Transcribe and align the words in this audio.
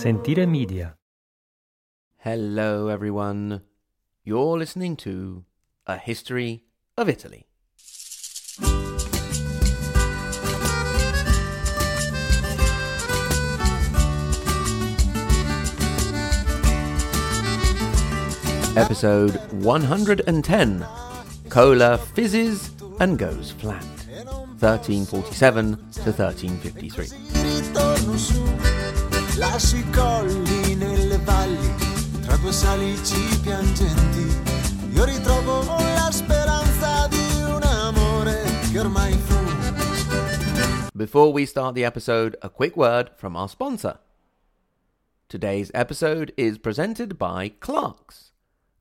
Sentire 0.00 0.46
Media. 0.46 0.96
Hello, 2.20 2.88
everyone. 2.88 3.60
You're 4.24 4.56
listening 4.56 4.96
to 4.96 5.44
A 5.86 5.98
History 5.98 6.64
of 6.96 7.10
Italy. 7.10 7.46
Episode 18.74 19.36
110 19.62 20.86
Cola 21.50 21.98
fizzes 21.98 22.70
and 23.00 23.18
goes 23.18 23.50
flat. 23.50 23.84
1347 24.60 25.76
to 25.92 26.10
1353. 26.10 28.69
Lascio 29.40 29.76
i 29.76 29.90
colli 29.90 30.74
nelle 30.74 31.16
valli, 31.24 31.74
tra 32.20 32.36
due 32.36 32.52
salici 32.52 33.40
piangenti, 33.40 34.92
io 34.92 35.04
ritrovo 35.04 35.64
la 35.78 36.10
speranza 36.12 37.08
di 37.08 37.42
un 37.44 37.62
amore 37.62 38.42
che 38.70 38.78
ormai 38.78 39.14
fu. 39.14 39.38
Before 40.92 41.32
we 41.32 41.46
start 41.46 41.74
the 41.74 41.86
episode, 41.86 42.36
a 42.42 42.50
quick 42.50 42.76
word 42.76 43.12
from 43.16 43.34
our 43.34 43.48
sponsor. 43.48 43.98
Today's 45.28 45.70
episode 45.72 46.34
is 46.36 46.58
presented 46.58 47.16
by 47.16 47.52
Clark's. 47.60 48.32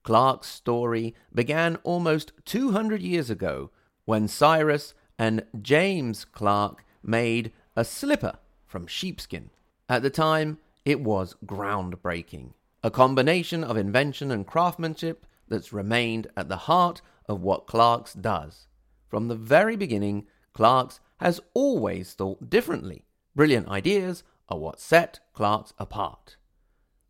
Clark's 0.04 0.50
story 0.50 1.16
began 1.34 1.78
almost 1.84 2.34
200 2.44 3.02
years 3.02 3.30
ago 3.30 3.72
when 4.04 4.28
Cyrus 4.28 4.94
and 5.18 5.46
James 5.62 6.26
Clark 6.26 6.84
made 7.02 7.54
a 7.78 7.86
slipper 7.86 8.40
from 8.66 8.88
sheepskin. 8.88 9.52
At 9.90 10.04
the 10.04 10.12
time, 10.12 10.60
it 10.86 11.02
was 11.02 11.36
groundbreaking, 11.44 12.54
a 12.84 12.92
combination 12.92 13.64
of 13.64 13.76
invention 13.76 14.30
and 14.30 14.46
craftsmanship 14.46 15.26
that's 15.48 15.74
remained 15.74 16.28
at 16.38 16.48
the 16.48 16.58
heart 16.58 17.02
of 17.28 17.42
what 17.42 17.66
Clark's 17.66 18.14
does. 18.14 18.68
From 19.08 19.28
the 19.28 19.36
very 19.36 19.76
beginning, 19.76 20.28
Clark's 20.54 21.00
has 21.20 21.42
always 21.56 22.14
thought 22.14 22.52
differently. 22.52 23.06
Brilliant 23.36 23.68
ideas 23.68 24.24
are 24.48 24.60
what 24.60 24.80
set 24.80 25.20
Clark's 25.34 25.74
apart. 25.80 26.38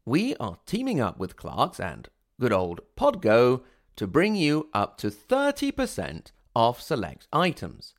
We 0.06 0.36
are 0.38 0.58
teaming 0.66 1.02
up 1.02 1.20
with 1.20 1.36
Clark's 1.36 1.82
and 1.82 2.08
good 2.40 2.54
old 2.54 2.80
Podgo 2.96 3.62
to 3.98 4.08
bring 4.08 4.36
you 4.36 4.70
up 4.74 4.98
to 5.00 5.10
30% 5.12 6.32
off 6.56 6.82
select 6.82 7.28
items, 7.34 7.94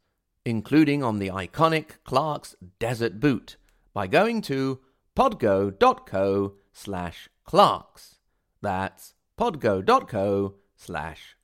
including 0.46 1.04
on 1.04 1.18
the 1.18 1.28
iconic 1.28 2.02
Clark's 2.04 2.56
Desert 2.78 3.20
Boot, 3.20 3.56
by 3.92 4.06
going 4.06 4.42
to 4.42 4.80
podgo.co 5.16 6.54
slash 6.72 7.28
Clarks. 7.44 8.16
That's 8.62 9.14
podgo.co 9.38 10.54
slash. 10.76 11.36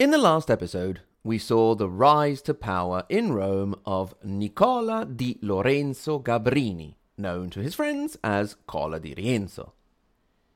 In 0.00 0.10
the 0.10 0.18
last 0.18 0.50
episode, 0.50 1.02
we 1.22 1.38
saw 1.38 1.76
the 1.76 1.88
rise 1.88 2.42
to 2.42 2.54
power 2.54 3.04
in 3.08 3.32
Rome 3.32 3.76
of 3.84 4.14
Nicola 4.24 5.04
di 5.04 5.38
Lorenzo 5.42 6.18
Gabrini, 6.18 6.96
known 7.16 7.50
to 7.50 7.60
his 7.60 7.76
friends 7.76 8.16
as 8.24 8.56
Cola 8.66 8.98
di 8.98 9.14
Rienzo. 9.14 9.72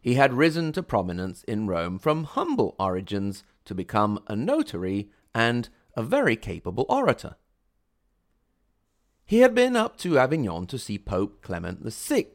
He 0.00 0.15
had 0.15 0.34
risen 0.34 0.72
to 0.72 0.83
prominence 0.83 1.45
in 1.45 1.69
Rome 1.69 2.00
from 2.00 2.25
humble 2.25 2.75
origins 2.77 3.45
to 3.67 3.75
become 3.75 4.19
a 4.27 4.34
notary 4.34 5.11
and 5.33 5.69
a 5.97 6.03
very 6.03 6.37
capable 6.37 6.87
orator. 6.89 7.37
He 9.27 9.39
had 9.39 9.55
been 9.55 9.77
up 9.77 9.97
to 9.98 10.19
Avignon 10.19 10.67
to 10.67 10.78
see 10.78 10.98
Pope 10.98 11.41
Clement 11.42 11.81
VI, 11.84 12.27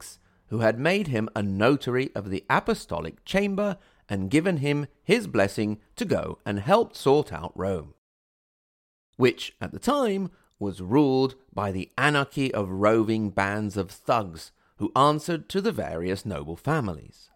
who 0.48 0.58
had 0.60 0.78
made 0.78 1.08
him 1.08 1.28
a 1.36 1.42
notary 1.42 2.10
of 2.14 2.30
the 2.30 2.44
Apostolic 2.50 3.24
Chamber 3.24 3.78
and 4.08 4.30
given 4.30 4.56
him 4.56 4.88
his 5.04 5.28
blessing 5.28 5.78
to 5.94 6.04
go 6.04 6.38
and 6.44 6.58
help 6.58 6.96
sort 6.96 7.32
out 7.32 7.52
Rome, 7.54 7.94
which 9.16 9.54
at 9.60 9.70
the 9.70 9.78
time 9.78 10.30
was 10.58 10.80
ruled 10.80 11.36
by 11.54 11.70
the 11.70 11.90
anarchy 11.96 12.52
of 12.52 12.68
roving 12.68 13.30
bands 13.30 13.76
of 13.76 13.90
thugs 13.90 14.50
who 14.78 14.92
answered 14.96 15.48
to 15.48 15.60
the 15.60 15.72
various 15.72 16.26
noble 16.26 16.56
families. 16.56 17.30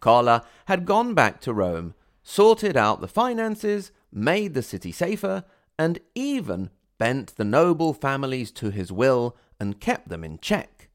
Cola 0.00 0.44
had 0.66 0.84
gone 0.84 1.14
back 1.14 1.40
to 1.40 1.52
Rome, 1.52 1.94
sorted 2.22 2.76
out 2.76 3.00
the 3.00 3.08
finances, 3.08 3.92
made 4.12 4.54
the 4.54 4.62
city 4.62 4.92
safer, 4.92 5.44
and 5.78 5.98
even 6.14 6.70
bent 6.98 7.36
the 7.36 7.44
noble 7.44 7.94
families 7.94 8.50
to 8.52 8.70
his 8.70 8.92
will 8.92 9.36
and 9.58 9.80
kept 9.80 10.08
them 10.08 10.22
in 10.22 10.38
check 10.38 10.88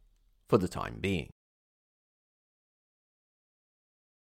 for 0.47 0.58
the 0.58 0.68
time 0.68 0.97
being. 1.02 1.30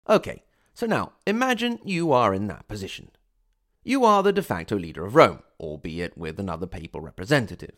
Okay, 0.08 0.42
so 0.72 0.86
now 0.86 1.12
imagine 1.26 1.78
you 1.84 2.12
are 2.12 2.32
in 2.32 2.46
that 2.46 2.66
position. 2.68 3.10
You 3.84 4.04
are 4.04 4.22
the 4.22 4.32
de 4.32 4.42
facto 4.42 4.78
leader 4.78 5.04
of 5.04 5.14
Rome, 5.14 5.42
albeit 5.60 6.16
with 6.16 6.40
another 6.40 6.66
papal 6.66 7.00
representative. 7.00 7.76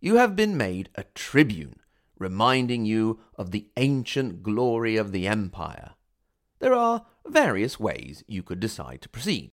You 0.00 0.16
have 0.16 0.36
been 0.36 0.56
made 0.56 0.90
a 0.94 1.04
tribune, 1.14 1.80
reminding 2.18 2.84
you 2.84 3.20
of 3.36 3.50
the 3.50 3.68
ancient 3.76 4.42
glory 4.42 4.96
of 4.96 5.12
the 5.12 5.26
empire. 5.26 5.92
There 6.60 6.74
are 6.74 7.06
various 7.26 7.80
ways 7.80 8.22
you 8.26 8.42
could 8.42 8.60
decide 8.60 9.00
to 9.02 9.08
proceed. 9.08 9.50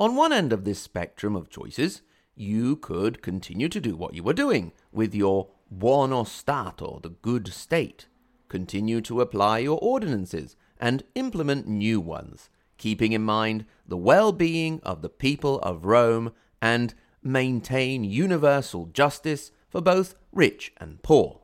On 0.00 0.16
one 0.16 0.32
end 0.32 0.52
of 0.52 0.64
this 0.64 0.80
spectrum 0.80 1.36
of 1.36 1.50
choices, 1.50 2.02
you 2.34 2.76
could 2.76 3.22
continue 3.22 3.68
to 3.68 3.80
do 3.80 3.94
what 3.94 4.14
you 4.14 4.22
were 4.22 4.32
doing 4.32 4.72
with 4.90 5.14
your 5.14 5.48
buono 5.70 6.24
stato, 6.24 7.00
the 7.02 7.10
good 7.10 7.48
state, 7.48 8.06
continue 8.48 9.00
to 9.02 9.20
apply 9.20 9.58
your 9.58 9.78
ordinances 9.80 10.56
and 10.80 11.04
implement 11.14 11.68
new 11.68 12.00
ones, 12.00 12.48
keeping 12.78 13.12
in 13.12 13.22
mind 13.22 13.66
the 13.86 13.96
well 13.96 14.32
being 14.32 14.80
of 14.82 15.02
the 15.02 15.10
people 15.10 15.60
of 15.60 15.84
Rome 15.84 16.32
and 16.60 16.94
maintain 17.22 18.02
universal 18.02 18.86
justice 18.86 19.52
for 19.68 19.82
both 19.82 20.14
rich 20.32 20.72
and 20.78 21.02
poor. 21.02 21.41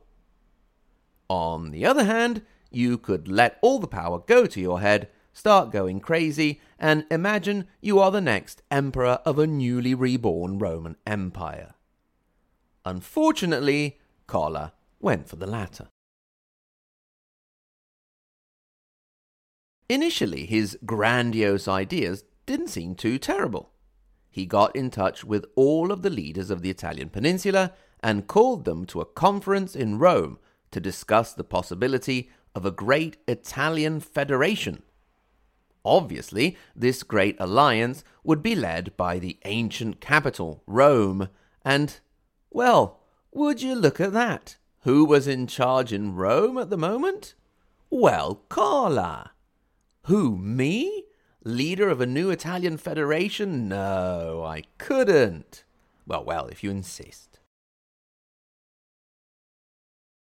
On 1.29 1.69
the 1.69 1.85
other 1.85 2.05
hand, 2.05 2.41
you 2.71 2.97
could 2.97 3.27
let 3.27 3.59
all 3.61 3.79
the 3.79 3.87
power 3.87 4.19
go 4.19 4.45
to 4.47 4.59
your 4.59 4.81
head, 4.81 5.09
start 5.31 5.71
going 5.71 5.99
crazy, 5.99 6.59
and 6.79 7.05
imagine 7.11 7.67
you 7.81 7.99
are 7.99 8.11
the 8.11 8.21
next 8.21 8.61
emperor 8.71 9.19
of 9.25 9.37
a 9.37 9.47
newly 9.47 9.93
reborn 9.93 10.57
Roman 10.57 10.95
Empire. 11.05 11.75
Unfortunately, 12.85 13.99
Cola 14.25 14.73
went 14.99 15.29
for 15.29 15.35
the 15.35 15.47
latter. 15.47 15.87
Initially, 19.87 20.45
his 20.45 20.77
grandiose 20.85 21.67
ideas 21.67 22.23
didn't 22.45 22.67
seem 22.69 22.95
too 22.95 23.17
terrible. 23.17 23.71
He 24.29 24.45
got 24.45 24.75
in 24.75 24.91
touch 24.91 25.23
with 25.23 25.45
all 25.55 25.91
of 25.91 26.01
the 26.03 26.09
leaders 26.09 26.49
of 26.49 26.61
the 26.61 26.69
Italian 26.69 27.09
peninsula 27.09 27.73
and 28.01 28.27
called 28.27 28.65
them 28.65 28.85
to 28.85 29.01
a 29.01 29.05
conference 29.05 29.75
in 29.75 29.97
Rome 29.99 30.37
to 30.71 30.79
discuss 30.79 31.33
the 31.33 31.43
possibility 31.43 32.29
of 32.55 32.65
a 32.65 32.71
great 32.71 33.17
Italian 33.27 33.99
federation. 33.99 34.83
Obviously, 35.85 36.57
this 36.75 37.03
great 37.03 37.35
alliance 37.39 38.03
would 38.23 38.43
be 38.43 38.55
led 38.55 38.95
by 38.97 39.17
the 39.17 39.39
ancient 39.45 40.01
capital, 40.01 40.63
Rome, 40.67 41.29
and, 41.63 41.99
well, 42.49 42.99
would 43.31 43.61
you 43.61 43.75
look 43.75 43.99
at 43.99 44.13
that? 44.13 44.57
Who 44.81 45.05
was 45.05 45.27
in 45.27 45.47
charge 45.47 45.93
in 45.93 46.15
Rome 46.15 46.57
at 46.57 46.69
the 46.69 46.77
moment? 46.77 47.35
Well, 47.89 48.43
Cola. 48.49 49.31
Who, 50.03 50.37
me? 50.37 51.05
Leader 51.43 51.89
of 51.89 52.01
a 52.01 52.05
new 52.05 52.29
Italian 52.29 52.77
federation? 52.77 53.67
No, 53.69 54.43
I 54.45 54.63
couldn't. 54.77 55.63
Well, 56.05 56.23
well, 56.23 56.47
if 56.47 56.63
you 56.63 56.69
insist. 56.69 57.38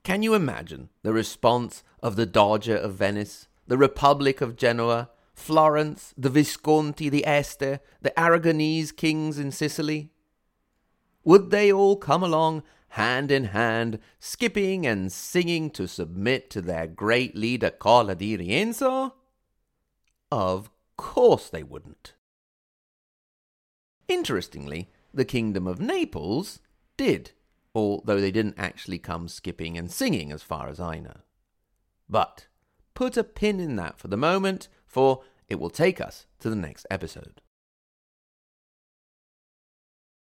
Can 0.02 0.23
you 0.23 0.35
imagine 0.35 0.88
the 1.02 1.12
response 1.12 1.82
of 2.02 2.17
the 2.17 2.26
Doge 2.26 2.69
of 2.69 2.94
Venice, 2.94 3.49
the 3.67 3.76
Republic 3.76 4.41
of 4.41 4.56
Genoa, 4.56 5.11
Florence, 5.35 6.14
the 6.17 6.31
Visconti, 6.31 7.08
the 7.08 7.26
Este, 7.26 7.81
the 8.00 8.12
Aragonese 8.17 8.97
kings 8.97 9.38
in 9.38 9.52
Sicily? 9.52 10.11
Would 11.25 11.50
they 11.50 11.70
all 11.70 11.97
come 11.97 12.23
along 12.23 12.62
hand 12.94 13.31
in 13.31 13.44
hand, 13.44 13.99
skipping 14.19 14.87
and 14.87 15.12
singing 15.12 15.70
to 15.70 15.87
submit 15.87 16.50
to 16.50 16.62
their 16.62 16.87
great 16.87 17.37
leader 17.37 17.70
Cola 17.70 18.14
di 18.14 18.37
Rienzo? 18.37 19.12
Of 20.32 20.70
course 20.97 21.49
they 21.49 21.62
wouldn't. 21.62 22.14
Interestingly, 24.08 24.91
the 25.14 25.25
Kingdom 25.25 25.67
of 25.67 25.79
Naples 25.79 26.61
did, 26.97 27.32
although 27.75 28.20
they 28.20 28.31
didn't 28.31 28.58
actually 28.58 28.99
come 28.99 29.28
skipping 29.28 29.78
and 29.78 29.90
singing, 29.90 30.32
as 30.32 30.43
far 30.43 30.69
as 30.69 30.81
I 30.81 30.99
know. 30.99 31.20
But 32.08 32.46
put 32.94 33.17
a 33.17 33.25
pin 33.25 33.61
in 33.61 33.76
that 33.76 33.99
for 33.99 34.08
the 34.08 34.17
moment, 34.17 34.69
for 34.87 35.22
it 35.49 35.61
will 35.61 35.70
take 35.70 36.00
us 36.00 36.26
to 36.40 36.50
the 36.50 36.56
next 36.56 36.87
episode. 36.90 37.40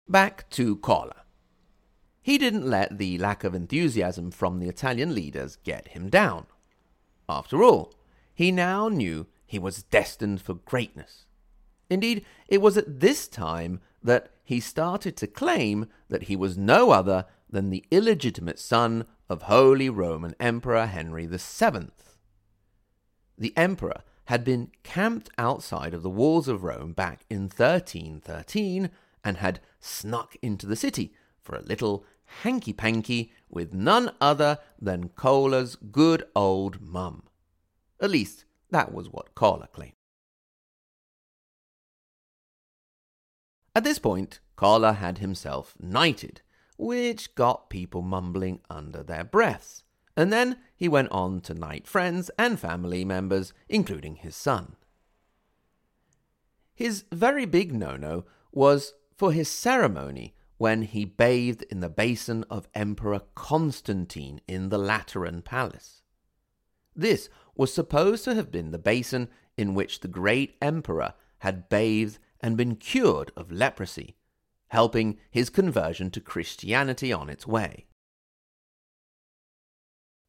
Back 0.09 0.49
to 0.51 0.77
Cola. 0.77 1.23
He 2.23 2.39
didn't 2.39 2.69
let 2.69 2.99
the 2.99 3.19
lack 3.19 3.45
of 3.45 3.55
enthusiasm 3.55 4.31
from 4.31 4.59
the 4.59 4.69
Italian 4.69 5.15
leaders 5.15 5.57
get 5.57 5.89
him 5.89 6.09
down. 6.09 6.47
After 7.29 7.63
all, 7.63 7.95
he 8.35 8.51
now 8.51 8.89
knew 8.89 9.27
he 9.47 9.59
was 9.59 9.83
destined 9.83 10.41
for 10.41 10.55
greatness. 10.55 11.27
Indeed, 11.91 12.25
it 12.49 12.61
was 12.63 12.77
at 12.77 13.01
this 13.01 13.29
time 13.29 13.81
that 14.03 14.31
he 14.45 14.61
started 14.61 15.17
to 15.17 15.27
claim 15.27 15.87
that 16.09 16.25
he 16.25 16.37
was 16.37 16.57
no 16.59 16.91
other 16.91 17.25
than 17.49 17.71
the 17.71 17.85
illegitimate 17.91 18.59
son 18.59 19.07
of 19.29 19.43
Holy 19.43 19.89
Roman 19.89 20.35
Emperor 20.39 20.87
Henry 20.87 21.27
VII. 21.27 21.89
The 23.39 23.57
emperor 23.57 24.03
had 24.27 24.45
been 24.45 24.71
camped 24.83 25.31
outside 25.39 25.95
of 25.95 26.03
the 26.03 26.11
walls 26.11 26.47
of 26.49 26.63
Rome 26.63 26.93
back 26.93 27.25
in 27.29 27.43
1313 27.43 28.91
and 29.25 29.37
had 29.39 29.61
snuck 29.81 30.37
into 30.43 30.67
the 30.67 30.77
city 30.77 31.15
for 31.43 31.57
a 31.57 31.63
little 31.63 32.05
hanky 32.43 32.73
panky 32.73 33.33
with 33.49 33.75
none 33.75 34.11
other 34.21 34.59
than 34.81 35.09
Cola's 35.11 35.77
good 35.77 36.25
old 36.35 36.81
mum. 36.81 37.25
At 38.01 38.11
least, 38.11 38.45
that 38.71 38.93
was 38.93 39.09
what 39.09 39.35
Cola 39.35 39.69
claimed. 39.73 39.94
At 43.75 43.85
this 43.85 43.99
point, 43.99 44.41
Cola 44.57 44.93
had 44.93 45.19
himself 45.19 45.75
knighted, 45.81 46.43
which 46.77 47.35
got 47.35 47.71
people 47.71 48.03
mumbling 48.03 48.61
under 48.71 49.03
their 49.03 49.25
breaths. 49.25 49.85
And 50.17 50.33
then 50.33 50.59
he 50.77 50.89
went 50.89 51.11
on 51.11 51.41
to 51.43 51.55
knight 51.55 51.89
friends 51.89 52.31
and 52.39 52.59
family 52.59 53.05
members, 53.05 53.53
including 53.69 54.17
his 54.17 54.37
son. 54.37 54.77
His 56.75 57.05
very 57.13 57.47
big 57.47 57.73
no 57.73 57.97
no 57.97 58.25
was 58.53 58.95
for 59.17 59.33
his 59.33 59.49
ceremony 59.49 60.35
when 60.57 60.83
he 60.83 61.05
bathed 61.05 61.63
in 61.65 61.81
the 61.81 61.89
basin 61.89 62.45
of 62.49 62.69
Emperor 62.75 63.23
Constantine 63.35 64.41
in 64.47 64.69
the 64.69 64.79
Lateran 64.79 65.43
Palace. 65.43 66.03
This 66.95 67.29
was 67.57 67.75
supposed 67.75 68.25
to 68.25 68.35
have 68.35 68.53
been 68.53 68.71
the 68.71 68.79
basin 68.79 69.29
in 69.57 69.75
which 69.75 70.01
the 70.01 70.09
great 70.09 70.57
emperor 70.63 71.15
had 71.39 71.69
bathed 71.69 72.19
and 72.45 72.59
been 72.59 72.77
cured 72.77 73.33
of 73.39 73.51
leprosy, 73.51 74.17
helping 74.69 75.17
his 75.31 75.49
conversion 75.49 76.11
to 76.11 76.21
Christianity 76.21 77.11
on 77.11 77.31
its 77.31 77.47
way. 77.47 77.87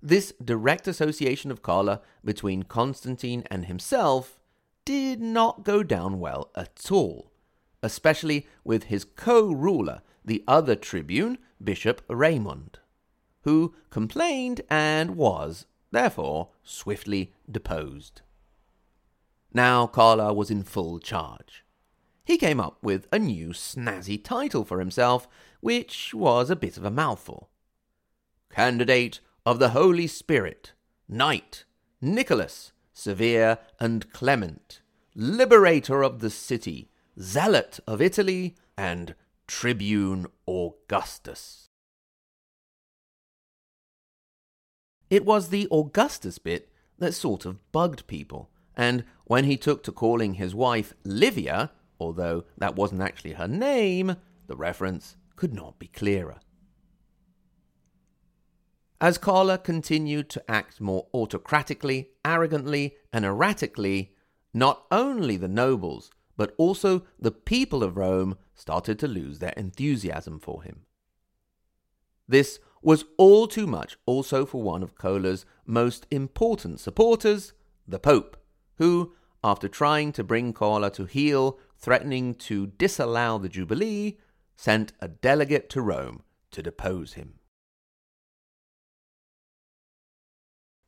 This 0.02 0.32
direct 0.42 0.88
association 0.88 1.52
of 1.52 1.62
Cola 1.62 2.00
between 2.24 2.64
Constantine 2.64 3.44
and 3.52 3.66
himself 3.66 4.40
did 4.86 5.20
not 5.20 5.66
go 5.66 5.84
down 5.84 6.22
well 6.22 6.52
at 6.56 6.90
all, 6.90 7.34
especially 7.84 8.48
with 8.64 8.84
his 8.84 9.04
co 9.04 9.52
ruler, 9.52 10.02
the 10.24 10.42
other 10.48 10.78
tribune, 10.78 11.38
Bishop 11.62 12.02
Raymond, 12.08 12.80
who 13.42 13.76
complained 13.90 14.62
and 14.70 15.18
was, 15.18 15.66
therefore, 15.92 16.52
swiftly 16.64 17.34
deposed. 17.52 18.22
Now 19.54 19.86
Cola 19.86 20.34
was 20.34 20.50
in 20.50 20.64
full 20.64 21.00
charge. 21.00 21.65
He 22.26 22.38
came 22.38 22.60
up 22.60 22.80
with 22.82 23.08
a 23.12 23.20
new 23.20 23.50
snazzy 23.50 24.22
title 24.22 24.66
for 24.66 24.80
himself, 24.80 25.28
which 25.62 26.14
was 26.14 26.50
a 26.50 26.56
bit 26.56 26.76
of 26.76 26.84
a 26.84 26.92
mouthful. 26.92 27.50
Candidate 28.52 29.20
of 29.46 29.60
the 29.60 29.70
Holy 29.70 30.08
Spirit, 30.08 30.74
Knight, 31.08 31.66
Nicholas, 32.02 32.72
Severe 32.94 33.60
and 33.80 34.12
Clement, 34.12 34.82
Liberator 35.14 36.04
of 36.04 36.20
the 36.20 36.32
City, 36.32 36.90
Zealot 37.20 37.80
of 37.88 38.02
Italy, 38.02 38.56
and 38.76 39.14
Tribune 39.48 40.26
Augustus. 40.48 41.70
It 45.12 45.24
was 45.26 45.50
the 45.50 45.68
Augustus 45.72 46.40
bit 46.40 46.72
that 46.98 47.14
sort 47.14 47.46
of 47.46 47.72
bugged 47.72 48.08
people, 48.08 48.50
and 48.76 49.04
when 49.26 49.44
he 49.44 49.58
took 49.58 49.84
to 49.84 49.92
calling 49.92 50.36
his 50.36 50.56
wife 50.56 50.94
Livia, 51.04 51.72
although 52.00 52.44
that 52.58 52.76
wasn't 52.76 53.02
actually 53.02 53.34
her 53.34 53.48
name, 53.48 54.16
the 54.48 54.56
reference 54.56 55.18
could 55.36 55.54
not 55.54 55.80
be 55.80 55.88
clearer. 55.88 56.40
As 59.02 59.18
Cola 59.18 59.58
continued 59.58 60.30
to 60.30 60.44
act 60.50 60.80
more 60.80 61.08
autocratically, 61.14 62.08
arrogantly, 62.24 62.96
and 63.12 63.26
erratically, 63.26 64.14
not 64.54 64.86
only 64.90 65.36
the 65.36 65.50
nobles, 65.50 66.10
but 66.38 66.54
also 66.58 67.04
the 67.20 67.32
people 67.32 67.84
of 67.84 67.98
Rome 67.98 68.38
started 68.54 68.98
to 69.00 69.08
lose 69.08 69.40
their 69.40 69.54
enthusiasm 69.58 70.40
for 70.40 70.64
him. 70.64 70.82
This 72.28 72.60
was 72.82 73.06
all 73.18 73.48
too 73.48 73.68
much 73.68 73.98
also 74.06 74.46
for 74.46 74.62
one 74.62 74.82
of 74.82 74.96
Cola's 74.96 75.46
most 75.66 76.08
important 76.10 76.80
supporters, 76.80 77.54
the 77.88 78.00
Pope, 78.00 78.38
who, 78.78 79.14
after 79.44 79.68
trying 79.68 80.12
to 80.14 80.24
bring 80.24 80.54
Cola 80.54 80.90
to 80.92 81.06
heel, 81.06 81.60
threatening 81.86 82.34
to 82.34 82.66
disallow 82.66 83.38
the 83.38 83.48
Jubilee, 83.48 84.18
sent 84.56 84.92
a 85.00 85.08
delegate 85.08 85.70
to 85.70 85.80
Rome 85.84 86.24
to 86.50 86.64
depose 86.64 87.14
him. 87.14 87.36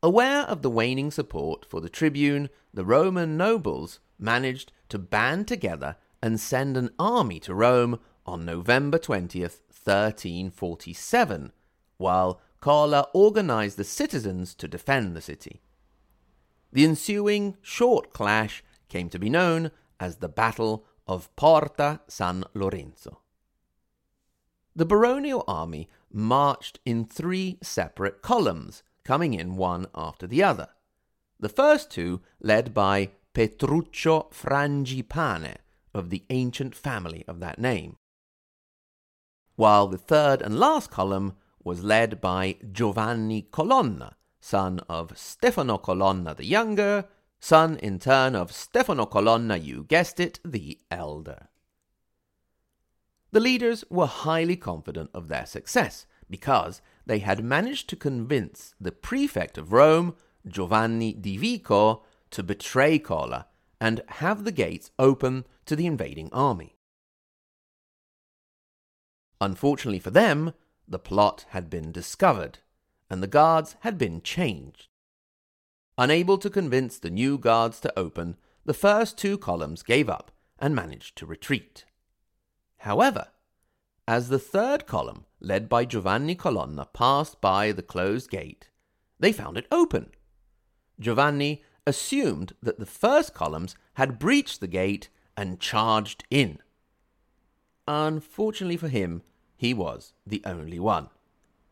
Aware 0.01 0.41
of 0.45 0.63
the 0.63 0.71
waning 0.71 1.11
support 1.11 1.67
for 1.69 1.81
the 1.81 1.89
tribune, 1.89 2.49
the 2.73 2.83
Roman 2.83 3.37
nobles 3.37 3.99
managed 4.17 4.71
to 4.89 4.97
band 4.97 5.47
together 5.47 5.97
and 6.23 6.39
send 6.39 6.75
an 6.75 6.89
army 6.97 7.39
to 7.41 7.53
Rome 7.53 7.99
on 8.25 8.43
November 8.43 8.97
20th, 8.97 9.59
1347, 9.69 11.51
while 11.97 12.41
Cola 12.59 13.07
organized 13.13 13.77
the 13.77 13.83
citizens 13.83 14.55
to 14.55 14.67
defend 14.67 15.15
the 15.15 15.21
city. 15.21 15.61
The 16.73 16.85
ensuing 16.85 17.55
short 17.61 18.13
clash 18.13 18.63
came 18.89 19.09
to 19.09 19.19
be 19.19 19.29
known 19.29 19.69
as 19.99 20.17
the 20.17 20.29
Battle 20.29 20.85
of 21.07 21.33
Porta 21.35 22.01
San 22.07 22.43
Lorenzo. 22.53 23.21
The 24.75 24.85
baronial 24.85 25.43
army 25.47 25.89
marched 26.11 26.79
in 26.85 27.05
three 27.05 27.57
separate 27.61 28.21
columns 28.21 28.83
coming 29.03 29.33
in 29.33 29.55
one 29.55 29.87
after 29.95 30.27
the 30.27 30.43
other. 30.43 30.67
The 31.39 31.49
first 31.49 31.89
two 31.89 32.21
led 32.39 32.73
by 32.73 33.11
Petruccio 33.33 34.29
Frangipane 34.31 35.57
of 35.93 36.09
the 36.09 36.23
ancient 36.29 36.75
family 36.75 37.23
of 37.27 37.39
that 37.39 37.59
name, 37.59 37.97
while 39.55 39.87
the 39.87 39.97
third 39.97 40.41
and 40.41 40.59
last 40.59 40.91
column 40.91 41.33
was 41.63 41.83
led 41.83 42.21
by 42.21 42.57
Giovanni 42.71 43.47
Colonna, 43.51 44.15
son 44.39 44.79
of 44.87 45.17
Stefano 45.17 45.77
Colonna 45.77 46.35
the 46.35 46.45
younger, 46.45 47.05
son 47.39 47.77
in 47.77 47.99
turn 47.99 48.35
of 48.35 48.51
Stefano 48.51 49.05
Colonna, 49.05 49.57
you 49.57 49.83
guessed 49.83 50.19
it, 50.19 50.39
the 50.43 50.79
elder. 50.89 51.49
The 53.31 53.39
leaders 53.39 53.83
were 53.89 54.07
highly 54.07 54.55
confident 54.55 55.09
of 55.13 55.27
their 55.27 55.45
success 55.45 56.05
because 56.29 56.81
they 57.05 57.19
had 57.19 57.43
managed 57.43 57.89
to 57.89 57.95
convince 57.95 58.73
the 58.79 58.91
prefect 58.91 59.57
of 59.57 59.73
Rome, 59.73 60.15
Giovanni 60.47 61.13
di 61.13 61.37
Vico, 61.37 62.03
to 62.31 62.43
betray 62.43 62.99
Cola 62.99 63.47
and 63.79 64.01
have 64.07 64.43
the 64.43 64.51
gates 64.51 64.91
open 64.97 65.45
to 65.65 65.75
the 65.75 65.85
invading 65.85 66.29
army. 66.31 66.75
Unfortunately 69.39 69.99
for 69.99 70.09
them, 70.09 70.53
the 70.87 70.99
plot 70.99 71.45
had 71.49 71.69
been 71.69 71.91
discovered, 71.91 72.59
and 73.09 73.21
the 73.21 73.27
guards 73.27 73.75
had 73.81 73.97
been 73.97 74.21
changed. 74.21 74.87
Unable 75.97 76.37
to 76.37 76.49
convince 76.49 76.99
the 76.99 77.09
new 77.09 77.37
guards 77.37 77.79
to 77.79 77.99
open, 77.99 78.37
the 78.65 78.73
first 78.73 79.17
two 79.17 79.37
columns 79.37 79.81
gave 79.81 80.09
up 80.09 80.31
and 80.59 80.75
managed 80.75 81.15
to 81.17 81.25
retreat. 81.25 81.85
However, 82.79 83.29
as 84.07 84.29
the 84.29 84.39
third 84.39 84.85
column, 84.85 85.25
led 85.39 85.67
by 85.67 85.85
Giovanni 85.85 86.35
Colonna, 86.35 86.85
passed 86.93 87.41
by 87.41 87.71
the 87.71 87.81
closed 87.81 88.29
gate, 88.29 88.69
they 89.19 89.31
found 89.31 89.57
it 89.57 89.67
open. 89.71 90.11
Giovanni 90.99 91.63
assumed 91.85 92.53
that 92.61 92.79
the 92.79 92.85
first 92.85 93.33
columns 93.33 93.75
had 93.95 94.19
breached 94.19 94.59
the 94.59 94.67
gate 94.67 95.09
and 95.35 95.59
charged 95.59 96.25
in. 96.29 96.59
Unfortunately 97.87 98.77
for 98.77 98.89
him, 98.89 99.23
he 99.55 99.73
was 99.73 100.13
the 100.25 100.41
only 100.45 100.79
one. 100.79 101.09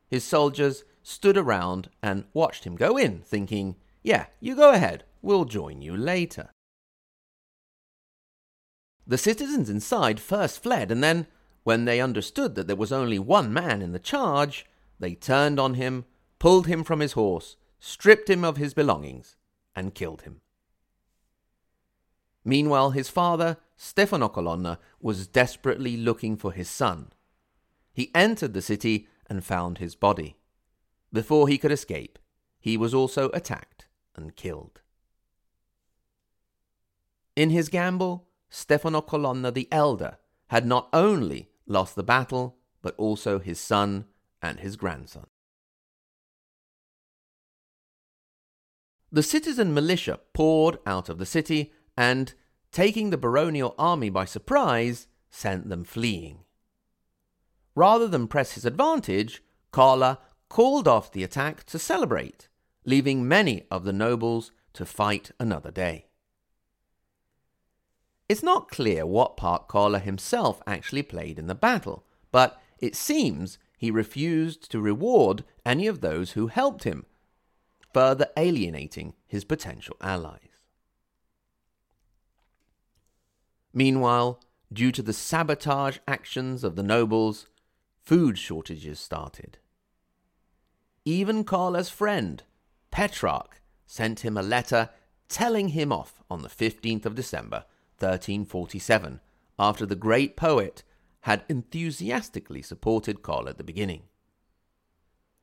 His 0.08 0.24
soldiers 0.24 0.84
stood 1.04 1.38
around 1.38 1.90
and 2.02 2.26
watched 2.34 2.64
him 2.64 2.76
go 2.76 2.98
in, 2.98 3.22
thinking, 3.22 3.76
Yeah, 4.06 4.28
you 4.40 4.56
go 4.56 4.72
ahead, 4.72 5.04
we'll 5.24 5.46
join 5.46 5.82
you 5.82 5.98
later. 5.98 6.52
The 9.08 9.18
citizens 9.18 9.68
inside 9.68 10.20
first 10.20 10.62
fled 10.62 10.92
and 10.92 11.04
then 11.04 11.26
when 11.64 11.86
they 11.86 12.00
understood 12.00 12.54
that 12.54 12.68
there 12.68 12.76
was 12.76 12.92
only 12.92 13.18
one 13.18 13.52
man 13.52 13.82
in 13.82 13.94
the 13.94 14.00
charge, 14.14 14.68
they 15.00 15.16
turned 15.16 15.60
on 15.60 15.74
him, 15.74 16.06
pulled 16.38 16.68
him 16.68 16.84
from 16.84 17.00
his 17.00 17.14
horse, 17.14 17.58
stripped 17.80 18.30
him 18.30 18.46
of 18.46 18.58
his 18.58 18.76
belongings, 18.76 19.38
and 19.76 19.96
killed 19.96 20.22
him. 20.22 20.42
Meanwhile, 22.44 22.92
his 22.92 23.10
father, 23.10 23.58
Stefano 23.76 24.30
Colonna 24.30 24.78
was 25.02 25.26
desperately 25.26 25.98
looking 25.98 26.38
for 26.38 26.52
his 26.52 26.70
son. 26.70 27.12
He 27.92 28.12
entered 28.14 28.54
the 28.54 28.62
city 28.62 29.08
and 29.28 29.44
found 29.44 29.80
his 29.80 29.96
body. 29.96 30.38
Before 31.12 31.48
he 31.48 31.58
could 31.58 31.72
escape, 31.72 32.20
he 32.60 32.78
was 32.78 32.94
also 32.94 33.32
attacked 33.32 33.75
and 34.16 34.36
killed. 34.36 34.82
In 37.36 37.50
his 37.50 37.70
gamble, 37.70 38.28
Stefano 38.50 39.02
Colonna 39.02 39.52
the 39.52 39.68
elder 39.72 40.18
had 40.48 40.66
not 40.66 40.90
only 40.94 41.50
lost 41.68 41.96
the 41.96 42.04
battle, 42.04 42.58
but 42.82 42.96
also 42.98 43.40
his 43.40 43.60
son 43.60 44.06
and 44.42 44.60
his 44.60 44.76
grandson. 44.76 45.28
The 49.12 49.24
citizen 49.24 49.74
militia 49.74 50.20
poured 50.34 50.78
out 50.86 51.10
of 51.10 51.18
the 51.18 51.26
city 51.26 51.74
and, 51.98 52.34
taking 52.72 53.10
the 53.10 53.18
baronial 53.18 53.74
army 53.78 54.10
by 54.10 54.26
surprise, 54.26 55.08
sent 55.30 55.70
them 55.70 55.84
fleeing. 55.84 56.40
Rather 57.76 58.08
than 58.08 58.28
press 58.28 58.54
his 58.54 58.66
advantage, 58.66 59.44
Cola 59.72 60.20
called 60.50 60.88
off 60.88 61.12
the 61.12 61.24
attack 61.24 61.64
to 61.66 61.80
celebrate, 61.80 62.48
leaving 62.86 63.28
many 63.28 63.66
of 63.70 63.84
the 63.84 63.94
nobles 63.94 64.52
to 64.74 64.86
fight 64.86 65.32
another 65.40 65.72
day. 65.72 66.06
It's 68.28 68.44
not 68.44 68.70
clear 68.70 69.06
what 69.06 69.38
part 69.38 69.68
Cola 69.68 70.00
himself 70.00 70.62
actually 70.66 71.04
played 71.04 71.38
in 71.38 71.48
the 71.48 71.56
battle, 71.56 72.06
but 72.32 72.62
it 72.80 72.96
seems 72.96 73.58
he 73.78 73.92
refused 73.92 74.72
to 74.72 74.80
reward 74.80 75.44
any 75.66 75.88
of 75.88 76.02
those 76.02 76.32
who 76.32 76.48
helped 76.48 76.84
him, 76.84 77.06
further 77.94 78.28
alienating 78.36 79.14
his 79.28 79.44
potential 79.44 79.96
allies. 80.02 80.40
Meanwhile, 83.74 84.42
due 84.72 84.92
to 84.92 85.02
the 85.02 85.14
sabotage 85.14 85.98
actions 86.08 86.64
of 86.64 86.76
the 86.76 86.84
nobles, 86.84 87.48
food 88.04 88.38
shortages 88.38 89.00
started. 89.00 89.58
Even 91.04 91.44
Cola's 91.44 91.90
friend, 91.90 92.42
Petrarch, 92.96 93.62
sent 93.86 94.22
him 94.22 94.38
a 94.38 94.42
letter 94.42 94.90
telling 95.28 95.68
him 95.68 95.92
off 95.92 96.24
on 96.32 96.44
the 96.44 96.48
15th 96.48 97.06
of 97.06 97.14
December, 97.14 97.66
1347, 98.00 99.20
after 99.60 99.86
the 99.86 99.98
great 99.98 100.38
poet 100.38 100.82
had 101.24 101.44
enthusiastically 101.50 102.62
supported 102.62 103.22
Cola 103.22 103.50
at 103.50 103.58
the 103.58 103.66
beginning. 103.66 104.04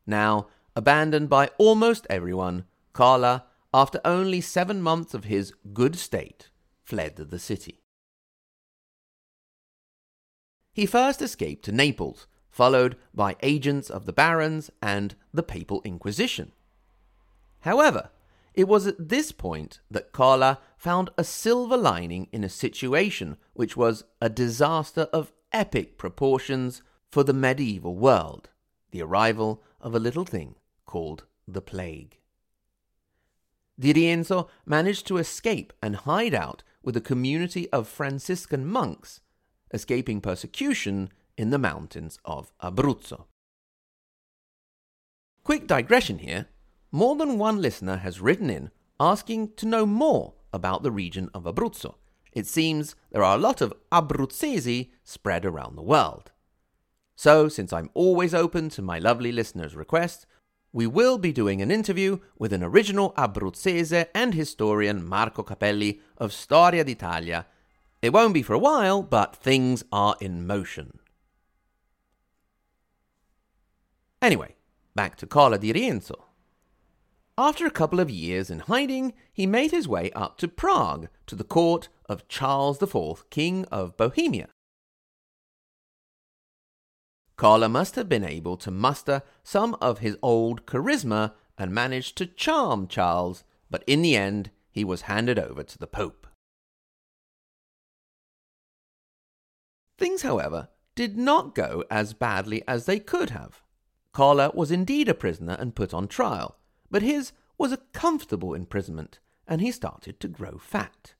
Now, 0.07 0.47
abandoned 0.75 1.29
by 1.29 1.51
almost 1.59 2.07
everyone, 2.09 2.65
Cola, 2.95 3.45
after 3.75 4.01
only 4.03 4.41
seven 4.41 4.81
months 4.81 5.13
of 5.13 5.25
his 5.25 5.53
good 5.75 5.97
state, 5.97 6.49
fled 6.83 7.17
the 7.17 7.39
city. 7.39 7.83
He 10.73 10.87
first 10.87 11.21
escaped 11.21 11.67
to 11.67 11.73
Naples, 11.73 12.27
followed 12.49 12.97
by 13.13 13.37
agents 13.43 13.91
of 13.91 14.07
the 14.07 14.15
barons 14.15 14.71
and 14.81 15.15
the 15.35 15.43
Papal 15.43 15.83
Inquisition. 15.85 16.53
However, 17.63 18.11
it 18.55 18.69
was 18.69 18.87
at 18.87 19.09
this 19.09 19.33
point 19.33 19.81
that 19.91 20.13
Cola 20.13 20.59
found 20.77 21.11
a 21.17 21.25
silver 21.25 21.77
lining 21.77 22.29
in 22.33 22.45
a 22.45 22.49
situation 22.49 23.37
which 23.55 23.77
was 23.77 24.05
a 24.21 24.29
disaster 24.29 25.09
of 25.13 25.33
epic 25.53 25.97
proportions 25.97 26.83
for 27.11 27.25
the 27.25 27.33
medieval 27.33 27.97
world 27.97 28.51
the 28.93 29.03
arrival 29.03 29.63
of 29.81 29.95
a 29.95 29.99
little 29.99 30.25
thing 30.25 30.55
called 30.87 31.25
the 31.49 31.63
plague. 31.63 32.19
Di 33.81 33.93
Rienzo 33.93 34.49
managed 34.65 35.07
to 35.07 35.17
escape 35.17 35.73
and 35.83 35.97
hide 35.97 36.35
out 36.35 36.63
with 36.83 36.97
a 36.97 37.01
community 37.01 37.69
of 37.71 37.89
Franciscan 37.89 38.67
monks, 38.67 39.21
escaping 39.73 40.21
persecution 40.21 41.11
in 41.37 41.51
the 41.51 41.59
mountains 41.59 42.19
of 42.25 42.53
Abruzzo. 42.63 43.25
Quick 45.43 45.67
digression 45.67 46.19
here 46.19 46.47
more 46.93 47.17
than 47.17 47.39
one 47.39 47.61
listener 47.61 47.97
has 47.97 48.21
written 48.21 48.51
in 48.51 48.71
asking 49.01 49.53
to 49.57 49.67
know 49.67 49.85
more 49.87 50.35
about 50.53 50.83
the 50.83 50.93
region 50.93 51.31
of 51.35 51.45
Abruzzo. 51.45 51.95
It 52.33 52.47
seems 52.47 52.95
there 53.11 53.25
are 53.25 53.37
a 53.37 53.41
lot 53.41 53.61
of 53.61 53.75
Abruzzesi 53.91 54.91
spread 55.03 55.45
around 55.45 55.75
the 55.75 55.83
world. 55.83 56.31
So, 57.17 57.49
since 57.49 57.73
I'm 57.73 57.91
always 57.95 58.35
open 58.35 58.69
to 58.71 58.83
my 58.83 58.99
lovely 58.99 59.33
listeners' 59.33 59.75
requests, 59.75 60.27
we 60.73 60.87
will 60.87 61.19
be 61.19 61.33
doing 61.33 61.61
an 61.61 61.71
interview 61.71 62.19
with 62.39 62.53
an 62.53 62.63
original 62.63 63.13
Abruzzese 63.13 64.07
and 64.15 64.35
historian 64.35 65.07
Marco 65.07 65.43
Capelli 65.43 66.01
of 66.17 66.33
Storia 66.33 66.85
d'Italia. 66.85 67.47
It 68.01 68.13
won't 68.13 68.35
be 68.35 68.43
for 68.43 68.55
a 68.55 68.59
while, 68.59 69.03
but 69.03 69.37
things 69.37 69.85
are 69.93 70.17
in 70.21 70.47
motion. 70.47 70.99
Anyway, 74.23 74.55
back 74.95 75.17
to 75.17 75.27
Cola 75.27 75.59
di 75.59 75.73
Rienzo. 75.73 76.32
After 77.39 77.67
a 77.67 77.71
couple 77.71 77.99
of 77.99 78.11
years 78.11 78.51
in 78.51 78.61
hiding, 78.61 79.15
he 79.33 79.47
made 79.47 79.71
his 79.71 79.89
way 79.89 80.11
up 80.13 80.37
to 80.39 80.49
Prague 80.49 81.09
to 81.27 81.35
the 81.35 81.45
court 81.45 81.89
of 82.07 82.29
Charles 82.29 82.83
IV, 82.83 83.31
King 83.31 83.65
of 83.67 83.97
Bohemia. 83.97 84.49
Cola 87.37 87.71
must 87.71 87.97
have 87.97 88.09
been 88.09 88.25
able 88.25 88.59
to 88.59 88.71
muster 88.71 89.23
some 89.43 89.75
of 89.81 89.99
his 89.99 90.19
old 90.23 90.67
charisma 90.67 91.33
and 91.57 91.73
managed 91.73 92.17
to 92.19 92.27
charm 92.27 92.87
Charles, 92.87 93.45
but 93.71 93.83
in 93.87 94.03
the 94.03 94.15
end, 94.15 94.51
he 94.71 94.85
was 94.85 95.03
handed 95.03 95.39
over 95.39 95.63
to 95.63 95.79
the 95.79 95.87
Pope. 95.87 96.27
Things, 99.99 100.23
however, 100.23 100.69
did 100.95 101.17
not 101.17 101.55
go 101.55 101.85
as 101.91 102.13
badly 102.13 102.63
as 102.69 102.85
they 102.85 102.99
could 102.99 103.31
have. 103.31 103.63
Cola 104.13 104.51
was 104.55 104.71
indeed 104.71 105.09
a 105.09 105.15
prisoner 105.15 105.57
and 105.59 105.75
put 105.75 105.95
on 105.95 106.07
trial, 106.07 106.59
but 106.93 107.03
his 107.03 107.33
was 107.59 107.73
a 107.73 107.79
comfortable 107.93 108.55
imprisonment, 108.55 109.19
and 109.49 109.61
he 109.61 109.73
started 109.73 110.21
to 110.21 110.29
grow 110.29 110.59
fat. 110.59 111.15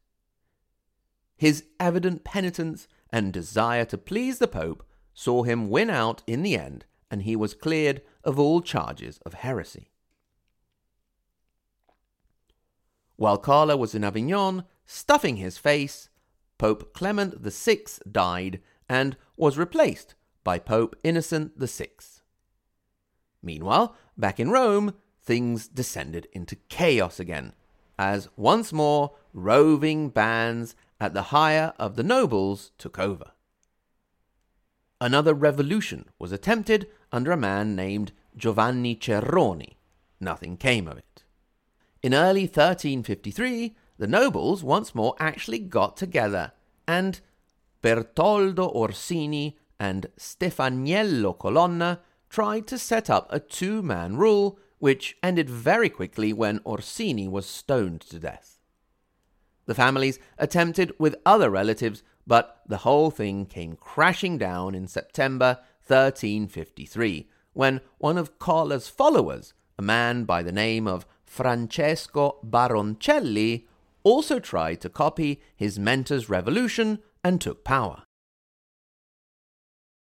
His 1.37 1.65
evident 1.81 2.23
penitence 2.23 2.87
and 3.11 3.33
desire 3.33 3.87
to 3.87 3.99
please 3.99 4.39
the 4.39 4.47
Pope 4.47 4.87
saw 5.15 5.43
him 5.43 5.71
win 5.71 5.91
out 5.91 6.23
in 6.27 6.43
the 6.43 6.57
end, 6.57 6.85
and 7.11 7.23
he 7.23 7.35
was 7.35 7.55
cleared 7.55 8.03
of 8.23 8.39
all 8.39 8.61
charges 8.61 9.19
of 9.27 9.35
heresy. 9.35 9.89
While 13.17 13.39
Cola 13.39 13.77
was 13.77 13.95
in 13.95 14.05
Avignon, 14.05 14.65
stuffing 14.85 15.37
his 15.37 15.59
face, 15.59 16.11
Pope 16.59 16.93
Clement 16.93 17.41
VI 17.41 17.85
died 18.11 18.61
and 18.89 19.17
was 19.37 19.59
replaced 19.59 20.15
by 20.45 20.59
Pope 20.59 20.97
Innocent 21.03 21.53
VI. 21.57 21.89
Meanwhile, 23.43 23.97
back 24.17 24.39
in 24.39 24.51
Rome, 24.51 24.95
things 25.23 25.69
descended 25.69 26.27
into 26.33 26.57
chaos 26.69 27.21
again, 27.21 27.53
as 27.99 28.29
once 28.37 28.73
more 28.73 29.13
roving 29.33 30.09
bands 30.09 30.75
at 31.01 31.15
the 31.15 31.23
hire 31.25 31.73
of 31.79 31.97
the 31.97 32.03
nobles 32.03 32.73
took 32.79 32.99
over. 32.99 33.33
Another 35.01 35.35
revolution 35.35 36.09
was 36.19 36.33
attempted 36.33 36.89
under 37.11 37.33
a 37.33 37.37
man 37.37 37.75
named 37.75 38.13
Giovanni 38.37 38.95
Cerroni. 38.97 39.75
Nothing 40.21 40.57
came 40.57 40.87
of 40.87 40.97
it. 40.97 41.25
In 42.03 42.15
early 42.15 42.43
1353, 42.43 43.77
the 43.99 44.07
nobles 44.07 44.65
once 44.65 44.95
more 44.95 45.15
actually 45.19 45.59
got 45.59 45.97
together, 45.97 46.53
and 46.87 47.21
Bertoldo 47.83 48.73
Orsini 48.75 49.59
and 49.79 50.07
Stefaniello 50.17 51.39
Colonna 51.39 52.01
tried 52.31 52.67
to 52.69 52.79
set 52.79 53.11
up 53.11 53.27
a 53.31 53.41
two 53.41 53.83
man 53.83 54.17
rule 54.17 54.59
which 54.83 55.17
ended 55.23 55.49
very 55.49 55.89
quickly 55.89 56.33
when 56.33 56.59
Orsini 56.67 57.29
was 57.29 57.47
stoned 57.47 58.01
to 58.01 58.19
death. 58.19 58.59
The 59.67 59.77
families 59.77 60.19
attempted 60.39 60.93
with 60.99 61.15
other 61.25 61.51
relatives, 61.51 62.03
but 62.27 62.63
the 62.67 62.79
whole 62.79 63.13
thing 63.13 63.47
came 63.47 63.77
crashing 63.77 64.39
down 64.39 64.75
in 64.75 64.89
September 64.89 65.61
1353, 65.87 67.29
when 67.53 67.81
one 67.99 68.19
of 68.19 68.41
Cola's 68.41 68.89
followers, 68.89 69.55
a 69.79 69.83
man 69.83 70.25
by 70.25 70.43
the 70.43 70.51
name 70.51 70.89
of 70.89 71.07
Francesco 71.25 72.41
Baroncelli, 72.45 73.69
also 74.03 74.41
tried 74.41 74.81
to 74.81 74.89
copy 74.89 75.41
his 75.55 75.79
mentor's 75.79 76.29
revolution 76.29 76.99
and 77.23 77.41
took 77.41 77.63
power. 77.63 78.03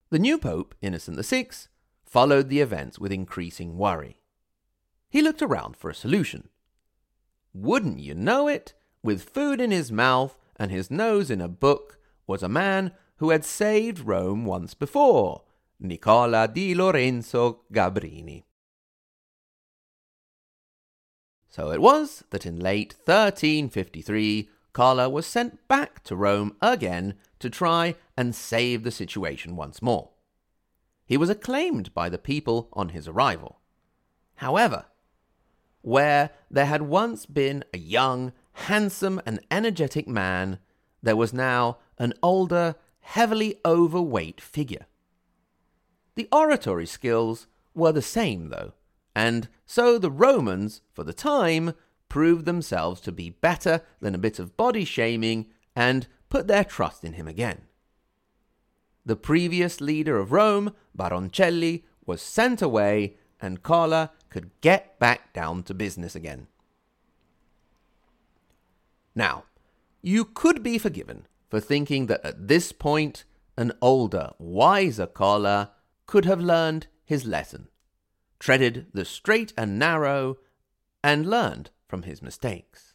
The 0.10 0.20
new 0.20 0.38
Pope, 0.38 0.76
Innocent 0.82 1.26
VI, 1.26 1.52
followed 2.06 2.50
the 2.50 2.60
events 2.60 3.00
with 3.00 3.14
increasing 3.14 3.78
worry. 3.78 4.20
He 5.10 5.22
looked 5.22 5.42
around 5.42 5.78
for 5.78 5.90
a 5.90 5.96
solution. 5.96 6.50
Wouldn't 7.54 8.00
you 8.00 8.14
know 8.14 8.48
it? 8.48 8.74
With 9.04 9.30
food 9.30 9.62
in 9.62 9.72
his 9.72 9.92
mouth 9.92 10.38
and 10.58 10.70
his 10.72 10.92
nose 10.92 11.32
in 11.32 11.42
a 11.42 11.48
book 11.48 11.98
was 12.26 12.44
a 12.44 12.50
man 12.50 12.92
who 13.18 13.30
had 13.30 13.46
saved 13.46 14.00
Rome 14.00 14.46
once 14.46 14.74
before, 14.74 15.44
Nicola 15.80 16.48
di 16.48 16.76
Lorenzo 16.76 17.62
Gabrini. 17.72 18.44
So 21.50 21.72
it 21.72 21.82
was 21.82 22.24
that 22.30 22.46
in 22.46 22.60
late 22.60 22.94
1353, 23.06 24.50
Cola 24.74 25.10
was 25.10 25.26
sent 25.26 25.68
back 25.68 26.04
to 26.04 26.16
Rome 26.16 26.56
again 26.62 27.16
to 27.40 27.50
try 27.50 27.96
and 28.16 28.36
save 28.36 28.84
the 28.84 28.92
situation 28.92 29.56
once 29.56 29.82
more. 29.82 30.12
He 31.06 31.18
was 31.18 31.30
acclaimed 31.30 31.94
by 31.96 32.10
the 32.10 32.20
people 32.20 32.70
on 32.74 32.90
his 32.90 33.08
arrival. 33.08 33.62
However, 34.36 34.86
where 35.88 36.32
there 36.52 36.66
had 36.66 36.82
once 36.82 37.26
been 37.26 37.64
a 37.74 37.78
young, 37.78 38.34
handsome, 38.52 39.22
and 39.26 39.40
energetic 39.50 40.06
man, 40.06 40.60
there 41.02 41.16
was 41.16 41.32
now 41.32 41.78
an 41.98 42.14
older, 42.22 42.76
heavily 43.00 43.56
overweight 43.64 44.42
figure. 44.42 44.86
The 46.16 46.28
oratory 46.30 46.88
skills 46.88 47.48
were 47.74 47.94
the 47.94 48.02
same, 48.02 48.50
though, 48.50 48.74
and 49.16 49.48
so 49.66 49.98
the 49.98 50.12
Romans, 50.12 50.82
for 50.92 51.06
the 51.06 51.14
time, 51.14 51.72
proved 52.10 52.44
themselves 52.44 53.00
to 53.00 53.14
be 53.14 53.30
better 53.30 53.82
than 54.02 54.14
a 54.14 54.18
bit 54.18 54.40
of 54.40 54.58
body 54.58 54.84
shaming 54.84 55.48
and 55.74 56.10
put 56.28 56.48
their 56.48 56.66
trust 56.66 57.06
in 57.06 57.14
him 57.14 57.30
again. 57.30 57.62
The 59.06 59.16
previous 59.16 59.80
leader 59.80 60.18
of 60.18 60.34
Rome, 60.34 60.74
Baroncelli, 60.94 61.86
was 62.06 62.22
sent 62.22 62.62
away, 62.62 63.16
and 63.40 63.64
Cola 63.64 64.12
could 64.30 64.52
get 64.62 65.00
back 65.00 65.34
down 65.34 65.64
to 65.64 65.74
business 65.74 66.16
again. 66.16 66.48
Now, 69.16 69.46
you 70.02 70.26
could 70.26 70.62
be 70.62 70.78
forgiven 70.78 71.28
for 71.50 71.60
thinking 71.60 72.08
that 72.08 72.24
at 72.24 72.48
this 72.48 72.72
point 72.72 73.26
an 73.58 73.74
older, 73.82 74.32
wiser 74.38 75.08
Cola 75.08 75.72
could 76.06 76.26
have 76.26 76.40
learned 76.40 76.88
his 77.04 77.26
lesson, 77.26 77.68
treaded 78.40 78.88
the 78.94 79.04
straight 79.04 79.52
and 79.58 79.80
narrow, 79.80 80.38
and 81.04 81.30
learned 81.30 81.72
from 81.88 82.04
his 82.04 82.22
mistakes. 82.22 82.94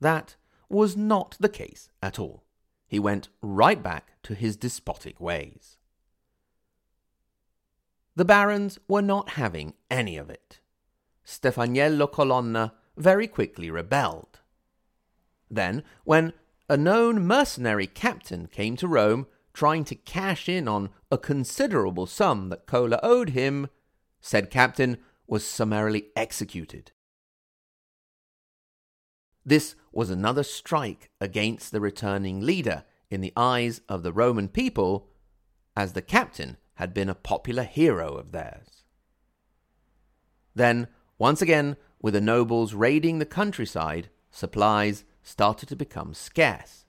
That 0.00 0.36
was 0.68 0.96
not 0.96 1.36
the 1.38 1.48
case 1.48 1.88
at 2.02 2.18
all. 2.18 2.44
He 2.86 2.98
went 2.98 3.28
right 3.40 3.82
back 3.82 4.12
to 4.24 4.34
his 4.34 4.56
despotic 4.56 5.20
ways. 5.20 5.77
The 8.18 8.24
barons 8.24 8.80
were 8.88 9.00
not 9.00 9.34
having 9.34 9.74
any 9.88 10.16
of 10.16 10.28
it. 10.28 10.58
Stefaniello 11.24 12.10
Colonna 12.10 12.74
very 12.96 13.28
quickly 13.28 13.70
rebelled. 13.70 14.40
Then, 15.48 15.84
when 16.02 16.32
a 16.68 16.76
known 16.76 17.24
mercenary 17.24 17.86
captain 17.86 18.48
came 18.48 18.74
to 18.78 18.88
Rome 18.88 19.28
trying 19.54 19.84
to 19.84 19.94
cash 19.94 20.48
in 20.48 20.66
on 20.66 20.90
a 21.12 21.16
considerable 21.16 22.06
sum 22.06 22.48
that 22.48 22.66
Cola 22.66 22.98
owed 23.04 23.30
him, 23.30 23.68
said 24.20 24.50
captain 24.50 24.98
was 25.28 25.46
summarily 25.46 26.06
executed. 26.16 26.90
This 29.46 29.76
was 29.92 30.10
another 30.10 30.42
strike 30.42 31.08
against 31.20 31.70
the 31.70 31.80
returning 31.80 32.40
leader 32.40 32.82
in 33.12 33.20
the 33.20 33.32
eyes 33.36 33.80
of 33.88 34.02
the 34.02 34.12
Roman 34.12 34.48
people, 34.48 35.08
as 35.76 35.92
the 35.92 36.02
captain 36.02 36.56
had 36.78 36.94
been 36.94 37.08
a 37.08 37.14
popular 37.14 37.64
hero 37.64 38.14
of 38.14 38.30
theirs. 38.30 38.84
Then, 40.54 40.86
once 41.18 41.42
again, 41.42 41.76
with 42.00 42.14
the 42.14 42.20
nobles 42.20 42.72
raiding 42.72 43.18
the 43.18 43.26
countryside, 43.26 44.10
supplies 44.30 45.04
started 45.20 45.68
to 45.70 45.74
become 45.74 46.14
scarce. 46.14 46.84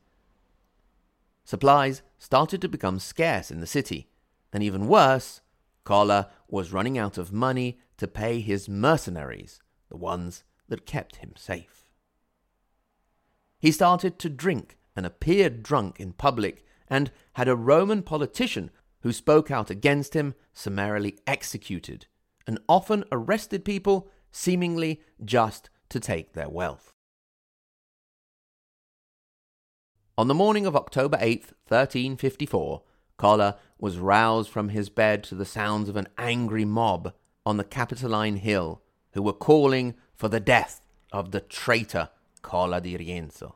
Supplies 1.44 2.04
started 2.20 2.62
to 2.62 2.70
become 2.70 3.00
scarce 3.00 3.50
in 3.50 3.62
the 3.62 3.66
city, 3.66 4.12
and 4.54 4.62
even 4.62 4.88
worse, 4.88 5.42
Cola 5.86 6.30
was 6.48 6.72
running 6.72 7.00
out 7.00 7.18
of 7.18 7.34
money 7.34 7.80
to 7.98 8.08
pay 8.08 8.42
his 8.42 8.70
mercenaries, 8.70 9.60
the 9.90 9.98
ones 9.98 10.44
that 10.68 10.86
kept 10.86 11.16
him 11.16 11.34
safe. 11.36 11.88
He 13.58 13.72
started 13.72 14.20
to 14.20 14.30
drink 14.30 14.78
and 14.96 15.08
appeared 15.08 15.64
drunk 15.64 16.00
in 16.00 16.14
public, 16.14 16.64
and 16.88 17.10
had 17.34 17.48
a 17.48 17.56
Roman 17.56 18.04
politician 18.04 18.70
who 19.02 19.12
spoke 19.12 19.50
out 19.50 19.70
against 19.70 20.14
him 20.14 20.36
summarily 20.54 21.18
executed, 21.26 22.08
and 22.46 22.60
often 22.68 23.04
arrested 23.12 23.64
people 23.64 24.10
seemingly 24.32 25.02
just 25.24 25.70
to 25.90 26.00
take 26.00 26.34
their 26.34 26.50
wealth. 26.50 26.94
On 30.18 30.28
the 30.28 30.34
morning 30.34 30.66
of 30.66 30.76
October 30.76 31.18
8th, 31.18 31.54
1354, 31.68 32.82
Cola 33.18 33.58
was 33.80 33.98
roused 33.98 34.50
from 34.50 34.70
his 34.70 34.90
bed 34.90 35.24
to 35.24 35.36
the 35.36 35.46
sounds 35.46 35.88
of 35.88 35.96
an 35.96 36.08
angry 36.18 36.66
mob 36.66 37.14
on 37.46 37.58
the 37.58 37.64
Capitoline 37.64 38.38
Hill 38.38 38.82
who 39.14 39.22
were 39.22 39.34
calling 39.34 39.96
for 40.14 40.28
the 40.28 40.40
death 40.40 40.82
of 41.12 41.32
the 41.32 41.40
traitor 41.40 42.10
Cola 42.42 42.82
di 42.82 42.98
Rienzo. 42.98 43.56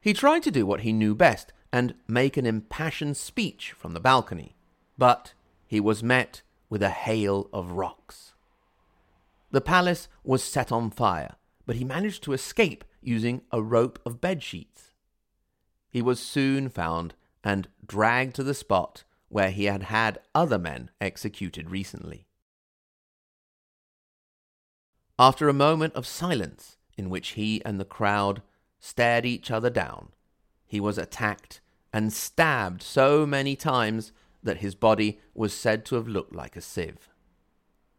He 0.00 0.12
tried 0.12 0.42
to 0.44 0.50
do 0.50 0.66
what 0.66 0.82
he 0.82 0.92
knew 0.92 1.14
best 1.14 1.52
and 1.72 1.94
make 2.06 2.36
an 2.36 2.46
impassioned 2.46 3.16
speech 3.16 3.72
from 3.72 3.92
the 3.92 4.00
balcony, 4.00 4.56
but 4.96 5.34
he 5.66 5.80
was 5.80 6.02
met 6.02 6.42
with 6.68 6.82
a 6.82 6.90
hail 6.90 7.48
of 7.52 7.72
rocks. 7.72 8.34
The 9.50 9.60
palace 9.60 10.08
was 10.24 10.42
set 10.42 10.72
on 10.72 10.90
fire, 10.90 11.36
but 11.66 11.76
he 11.76 11.84
managed 11.84 12.22
to 12.24 12.32
escape 12.32 12.84
using 13.00 13.42
a 13.52 13.62
rope 13.62 13.98
of 14.04 14.20
bed 14.20 14.42
sheets. 14.42 14.92
He 15.88 16.02
was 16.02 16.20
soon 16.20 16.68
found 16.68 17.14
and 17.42 17.68
dragged 17.86 18.34
to 18.36 18.42
the 18.42 18.54
spot 18.54 19.04
where 19.28 19.50
he 19.50 19.64
had 19.64 19.84
had 19.84 20.18
other 20.34 20.58
men 20.58 20.90
executed 21.00 21.70
recently. 21.70 22.26
After 25.18 25.48
a 25.48 25.54
moment 25.54 25.94
of 25.94 26.06
silence, 26.06 26.76
in 26.98 27.08
which 27.08 27.30
he 27.30 27.64
and 27.64 27.80
the 27.80 27.84
crowd 27.84 28.42
stared 28.78 29.24
each 29.24 29.50
other 29.50 29.70
down, 29.70 30.08
he 30.66 30.80
was 30.80 30.98
attacked 30.98 31.60
and 31.92 32.12
stabbed 32.12 32.82
so 32.82 33.24
many 33.24 33.56
times 33.56 34.12
that 34.42 34.58
his 34.58 34.74
body 34.74 35.20
was 35.34 35.52
said 35.52 35.84
to 35.86 35.94
have 35.94 36.08
looked 36.08 36.34
like 36.34 36.56
a 36.56 36.60
sieve. 36.60 37.08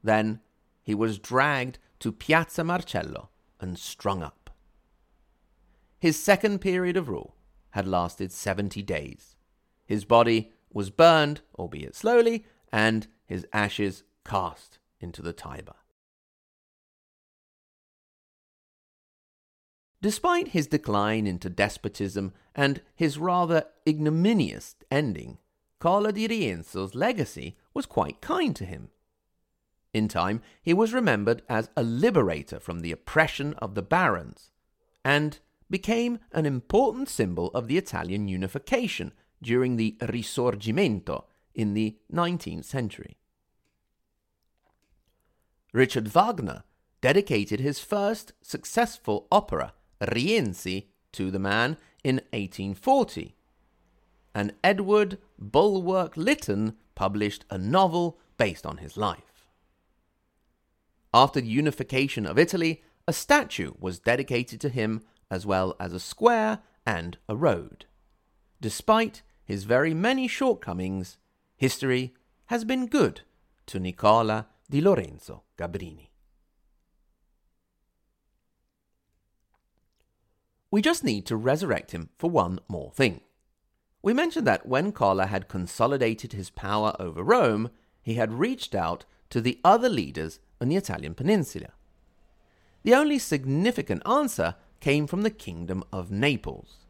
Then 0.03 0.41
he 0.83 0.95
was 0.95 1.19
dragged 1.19 1.79
to 1.99 2.11
Piazza 2.11 2.63
Marcello 2.63 3.29
and 3.59 3.77
strung 3.77 4.21
up. 4.21 4.51
His 5.99 6.21
second 6.21 6.59
period 6.59 6.95
of 6.95 7.09
rule 7.09 7.35
had 7.71 7.87
lasted 7.87 8.31
seventy 8.31 8.83
days. 8.83 9.35
His 9.85 10.05
body 10.05 10.51
was 10.71 10.89
burned, 10.89 11.41
albeit 11.57 11.95
slowly, 11.95 12.45
and 12.71 13.07
his 13.25 13.47
ashes 13.51 14.03
cast 14.23 14.79
into 14.99 15.21
the 15.21 15.33
Tiber. 15.33 15.75
Despite 20.07 20.47
his 20.47 20.67
decline 20.67 21.27
into 21.27 21.49
despotism 21.49 22.31
and 22.55 22.81
his 22.95 23.17
rather 23.17 23.65
ignominious 23.85 24.73
ending, 24.89 25.37
Cola 25.79 26.13
di 26.13 26.29
Rienzo's 26.29 26.95
legacy 26.95 27.57
was 27.73 27.85
quite 27.85 28.21
kind 28.21 28.55
to 28.55 28.63
him. 28.63 28.87
In 29.93 30.07
time, 30.07 30.41
he 30.61 30.73
was 30.73 30.93
remembered 30.93 31.41
as 31.49 31.69
a 31.75 31.83
liberator 31.83 32.57
from 32.57 32.79
the 32.79 32.93
oppression 32.93 33.53
of 33.55 33.75
the 33.75 33.81
barons, 33.81 34.51
and 35.03 35.39
became 35.69 36.19
an 36.31 36.45
important 36.45 37.09
symbol 37.09 37.49
of 37.49 37.67
the 37.67 37.77
Italian 37.77 38.29
unification 38.29 39.11
during 39.43 39.75
the 39.75 39.97
Risorgimento 39.99 41.25
in 41.53 41.73
the 41.73 41.97
19th 42.13 42.63
century. 42.63 43.17
Richard 45.73 46.07
Wagner 46.07 46.63
dedicated 47.01 47.59
his 47.59 47.81
first 47.81 48.31
successful 48.41 49.27
opera 49.29 49.73
Rienzi 50.01 50.87
to 51.13 51.31
the 51.31 51.39
man 51.39 51.77
in 52.03 52.15
1840. 52.31 53.35
And 54.35 54.53
Edward 54.63 55.17
Bulwer 55.39 56.09
Lytton 56.15 56.75
published 56.95 57.45
a 57.49 57.57
novel 57.57 58.19
based 58.37 58.65
on 58.65 58.77
his 58.77 58.97
life. 58.97 59.47
After 61.13 61.41
the 61.41 61.47
unification 61.47 62.25
of 62.25 62.37
Italy, 62.37 62.83
a 63.07 63.13
statue 63.13 63.71
was 63.79 63.99
dedicated 63.99 64.61
to 64.61 64.69
him 64.69 65.01
as 65.31 65.45
well 65.45 65.75
as 65.79 65.93
a 65.93 65.99
square 65.99 66.59
and 66.85 67.17
a 67.27 67.35
road. 67.35 67.85
Despite 68.61 69.23
his 69.43 69.63
very 69.63 69.93
many 69.93 70.27
shortcomings, 70.27 71.17
history 71.55 72.13
has 72.47 72.63
been 72.65 72.87
good 72.87 73.21
to 73.67 73.79
Nicola 73.79 74.47
di 74.69 74.81
Lorenzo 74.81 75.43
Gabrini. 75.57 76.06
We 80.69 80.81
just 80.81 81.03
need 81.03 81.25
to 81.27 81.37
resurrect 81.37 81.91
him 81.91 82.09
for 82.17 82.29
one 82.29 82.59
more 82.67 82.91
thing. 82.91 83.21
We 84.01 84.13
mentioned 84.13 84.45
that 84.47 84.65
when 84.65 84.91
Cola 84.91 85.27
had 85.27 85.47
consolidated 85.47 86.33
his 86.33 86.49
power 86.49 86.95
over 86.99 87.23
Rome, 87.23 87.69
he 88.01 88.15
had 88.15 88.33
reached 88.33 88.75
out 88.75 89.05
to 89.29 89.41
the 89.41 89.59
other 89.63 89.89
leaders 89.89 90.39
on 90.61 90.69
the 90.69 90.75
Italian 90.75 91.13
peninsula. 91.13 91.69
The 92.83 92.95
only 92.95 93.19
significant 93.19 94.01
answer 94.07 94.55
came 94.79 95.07
from 95.07 95.23
the 95.23 95.29
Kingdom 95.29 95.83
of 95.91 96.11
Naples. 96.11 96.85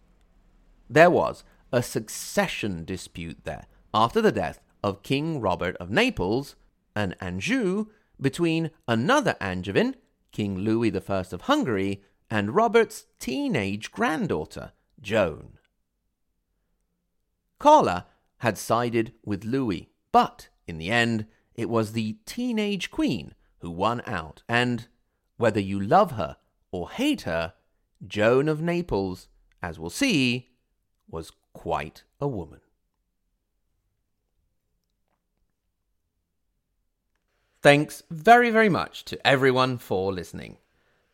There 0.90 1.10
was 1.10 1.44
a 1.72 1.82
succession 1.82 2.86
dispute 2.86 3.44
there 3.44 3.66
after 3.94 4.22
the 4.22 4.32
death 4.32 4.60
of 4.84 5.04
King 5.04 5.40
Robert 5.42 5.76
of 5.78 5.90
Naples, 5.90 6.56
an 6.96 7.16
Anjou, 7.20 7.88
between 8.20 8.72
another 8.88 9.36
Angevin, 9.42 9.96
King 10.32 10.60
Louis 10.60 10.94
I 10.96 11.26
of 11.32 11.42
Hungary, 11.42 12.04
and 12.30 12.56
Robert's 12.56 13.06
teenage 13.20 13.92
granddaughter, 13.92 14.74
Joan. 15.02 15.58
Cola 17.60 18.08
had 18.40 18.58
sided 18.58 19.14
with 19.26 19.46
Louis, 19.46 19.90
but 20.12 20.50
in 20.68 20.78
the 20.78 20.92
end, 20.92 21.26
it 21.56 21.70
was 21.70 21.94
the 21.94 22.18
teenage 22.26 22.92
queen 22.92 23.34
who 23.60 23.72
won 23.72 24.02
out, 24.06 24.44
and 24.48 24.88
whether 25.38 25.60
you 25.60 25.80
love 25.80 26.12
her 26.12 26.38
or 26.72 26.92
hate 26.92 27.22
her, 27.22 27.54
Joan 28.06 28.48
of 28.48 28.62
Naples, 28.62 29.28
as 29.62 29.80
we'll 29.80 29.90
see, 29.90 30.50
was 31.10 31.32
quite 31.54 32.04
a 32.22 32.28
woman. 32.28 32.60
Thanks 37.64 38.04
very, 38.12 38.52
very 38.52 38.70
much 38.70 39.04
to 39.06 39.28
everyone 39.28 39.78
for 39.80 40.14
listening. 40.14 40.58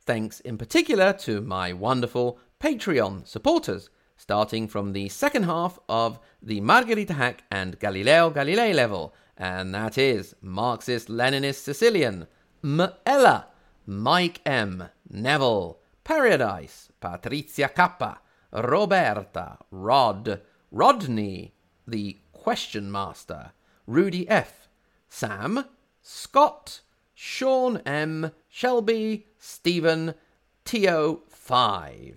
Thanks 0.05 0.41
in 0.41 0.57
particular 0.57 1.13
to 1.19 1.39
my 1.39 1.71
wonderful 1.71 2.37
Patreon 2.59 3.25
supporters, 3.25 3.89
starting 4.17 4.67
from 4.67 4.91
the 4.91 5.07
second 5.07 5.43
half 5.43 5.79
of 5.87 6.19
the 6.41 6.59
Margherita 6.59 7.13
Hack 7.13 7.45
and 7.49 7.79
Galileo 7.79 8.29
Galilei 8.29 8.73
level, 8.73 9.15
and 9.37 9.73
that 9.73 9.97
is 9.97 10.35
Marxist 10.41 11.07
Leninist 11.07 11.63
Sicilian, 11.63 12.27
M. 12.65 12.89
Ella, 13.05 13.47
Mike 13.85 14.41
M., 14.45 14.89
Neville, 15.09 15.79
Paradise, 16.03 16.89
Patrizia 17.01 17.73
Kappa, 17.73 18.19
Roberta, 18.51 19.57
Rod, 19.71 20.41
Rodney, 20.69 21.53
the 21.87 22.17
Question 22.33 22.91
Master, 22.91 23.53
Rudy 23.87 24.27
F., 24.27 24.67
Sam, 25.07 25.63
Scott, 26.01 26.81
Sean 27.15 27.77
M., 27.85 28.31
Shelby, 28.49 29.27
Stephen, 29.37 30.15
TO5, 30.65 32.15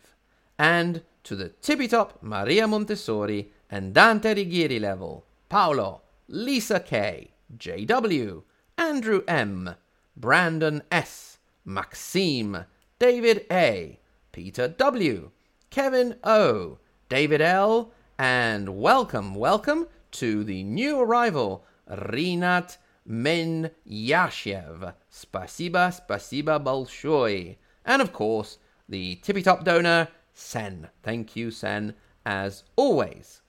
and 0.59 1.03
to 1.23 1.37
the 1.37 1.51
tippy 1.61 1.89
top 1.89 2.23
Maria 2.23 2.67
Montessori 2.67 3.53
and 3.71 3.93
Dante 3.93 4.35
Alighieri 4.35 4.81
level, 4.81 5.27
Paolo, 5.49 6.03
Lisa 6.29 6.81
K, 6.81 7.33
JW, 7.57 8.43
Andrew 8.79 9.23
M, 9.29 9.75
Brandon 10.17 10.83
S, 10.91 11.39
Maxime, 11.65 12.65
David 12.99 13.45
A, 13.51 13.99
Peter 14.33 14.69
W, 14.69 15.31
Kevin 15.71 16.17
O, 16.25 16.79
David 17.09 17.41
L, 17.41 17.93
and 18.19 18.81
welcome, 18.81 19.35
welcome 19.35 19.89
to 20.13 20.43
the 20.43 20.63
new 20.63 20.99
arrival, 20.99 21.65
Rinat 21.91 22.79
Men 23.07 23.71
Yashev. 23.89 24.95
Spasiba, 25.11 25.93
spasiba 25.95 26.63
bolshoi. 26.63 27.57
And 27.85 28.03
of 28.03 28.13
course, 28.13 28.59
the 28.89 29.17
tippy 29.17 29.43
top 29.43 29.65
donor, 29.65 30.09
Sen. 30.35 30.89
Thank 31.03 31.37
you, 31.37 31.51
Sen, 31.51 31.95
as 32.25 32.65
always. 32.75 33.43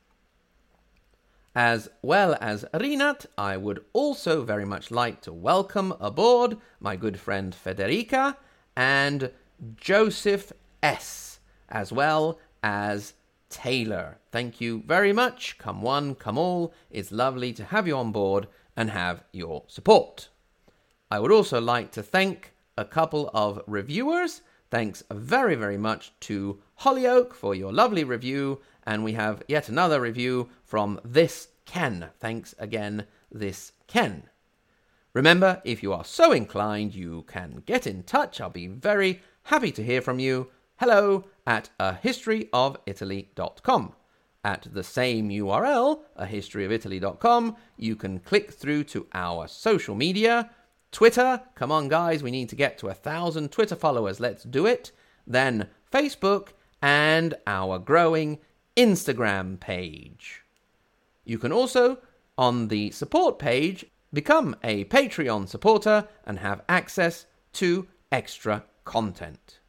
As 1.55 1.89
well 2.03 2.37
as 2.39 2.65
Rinat, 2.71 3.25
I 3.35 3.57
would 3.57 3.83
also 3.93 4.43
very 4.43 4.65
much 4.65 4.91
like 4.91 5.21
to 5.21 5.33
welcome 5.33 5.91
aboard 5.99 6.57
my 6.79 6.95
good 6.95 7.19
friend 7.19 7.55
Federica 7.55 8.37
and 8.75 9.31
Joseph 9.75 10.53
S, 10.83 11.39
as 11.67 11.91
well 11.91 12.39
as 12.61 13.13
Taylor. 13.49 14.19
Thank 14.31 14.61
you 14.61 14.83
very 14.85 15.13
much. 15.13 15.57
Come 15.57 15.81
one, 15.81 16.13
come 16.13 16.37
all. 16.37 16.73
It's 16.91 17.11
lovely 17.11 17.53
to 17.53 17.65
have 17.65 17.87
you 17.87 17.97
on 17.97 18.11
board 18.11 18.47
and 18.77 18.91
have 18.91 19.25
your 19.33 19.63
support. 19.67 20.29
I 21.11 21.19
would 21.19 21.31
also 21.31 21.59
like 21.59 21.91
to 21.93 22.03
thank 22.03 22.53
a 22.77 22.85
couple 22.85 23.31
of 23.33 23.61
reviewers. 23.67 24.41
Thanks 24.69 25.03
very, 25.11 25.55
very 25.55 25.77
much 25.77 26.13
to 26.21 26.61
Hollyoak 26.81 27.33
for 27.33 27.55
your 27.55 27.73
lovely 27.73 28.03
review. 28.03 28.59
And 28.85 29.03
we 29.03 29.13
have 29.13 29.41
yet 29.47 29.67
another 29.67 29.99
review 29.99 30.49
from 30.63 30.99
This 31.03 31.47
Ken. 31.65 32.09
Thanks 32.19 32.53
again, 32.59 33.07
This 33.31 33.71
Ken. 33.87 34.29
Remember, 35.13 35.61
if 35.65 35.81
you 35.81 35.91
are 35.93 36.05
so 36.05 36.31
inclined, 36.31 36.93
you 36.93 37.23
can 37.27 37.63
get 37.65 37.87
in 37.87 38.03
touch. 38.03 38.39
I'll 38.39 38.51
be 38.51 38.67
very 38.67 39.21
happy 39.43 39.71
to 39.71 39.83
hear 39.83 40.01
from 40.01 40.19
you. 40.19 40.51
Hello 40.75 41.23
at 41.47 41.71
ahistoryofitaly.com. 41.79 43.93
At 44.47 44.65
the 44.71 44.81
same 44.81 45.27
URL, 45.27 46.03
ahistoryofitaly.com, 46.17 47.57
you 47.75 47.97
can 47.97 48.19
click 48.19 48.53
through 48.53 48.85
to 48.85 49.05
our 49.13 49.45
social 49.49 49.93
media 49.93 50.51
Twitter, 50.93 51.41
come 51.53 51.69
on, 51.69 51.89
guys, 51.89 52.23
we 52.23 52.31
need 52.31 52.47
to 52.47 52.55
get 52.55 52.77
to 52.77 52.87
a 52.87 52.93
thousand 52.93 53.51
Twitter 53.51 53.75
followers. 53.75 54.21
Let's 54.21 54.43
do 54.43 54.65
it. 54.65 54.93
Then 55.27 55.67
Facebook 55.91 56.53
and 56.81 57.33
our 57.45 57.77
growing 57.77 58.39
Instagram 58.77 59.59
page. 59.59 60.43
You 61.25 61.37
can 61.37 61.51
also, 61.51 61.97
on 62.37 62.69
the 62.69 62.91
support 62.91 63.39
page, 63.39 63.83
become 64.13 64.55
a 64.63 64.85
Patreon 64.85 65.49
supporter 65.49 66.07
and 66.25 66.39
have 66.39 66.63
access 66.69 67.25
to 67.59 67.85
extra 68.13 68.63
content. 68.85 69.59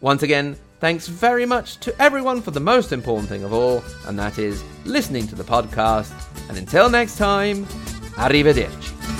Once 0.00 0.24
again, 0.24 0.56
thanks 0.80 1.06
very 1.06 1.46
much 1.46 1.78
to 1.80 2.02
everyone 2.02 2.42
for 2.42 2.50
the 2.50 2.60
most 2.60 2.92
important 2.92 3.28
thing 3.28 3.44
of 3.44 3.52
all, 3.52 3.84
and 4.06 4.18
that 4.18 4.38
is 4.38 4.62
listening 4.84 5.26
to 5.28 5.34
the 5.34 5.44
podcast. 5.44 6.12
And 6.48 6.58
until 6.58 6.90
next 6.90 7.16
time, 7.16 7.66
arrivederci. 8.16 9.19